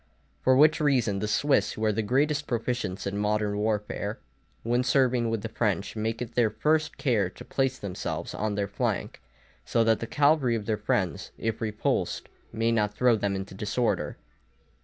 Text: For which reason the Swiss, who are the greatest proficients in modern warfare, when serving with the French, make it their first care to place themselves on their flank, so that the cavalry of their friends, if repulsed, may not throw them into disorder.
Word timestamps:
For 0.41 0.55
which 0.57 0.79
reason 0.79 1.19
the 1.19 1.27
Swiss, 1.27 1.73
who 1.73 1.85
are 1.85 1.91
the 1.91 2.01
greatest 2.01 2.47
proficients 2.47 3.05
in 3.05 3.19
modern 3.19 3.55
warfare, 3.59 4.17
when 4.63 4.83
serving 4.83 5.29
with 5.29 5.43
the 5.43 5.49
French, 5.49 5.95
make 5.95 6.23
it 6.23 6.33
their 6.33 6.49
first 6.49 6.97
care 6.97 7.29
to 7.29 7.45
place 7.45 7.77
themselves 7.77 8.33
on 8.33 8.55
their 8.55 8.67
flank, 8.67 9.21
so 9.63 9.83
that 9.83 9.99
the 9.99 10.07
cavalry 10.07 10.55
of 10.55 10.65
their 10.65 10.75
friends, 10.77 11.29
if 11.37 11.61
repulsed, 11.61 12.29
may 12.51 12.71
not 12.71 12.95
throw 12.95 13.15
them 13.15 13.35
into 13.35 13.53
disorder. 13.53 14.17